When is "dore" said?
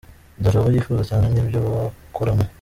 0.41-0.57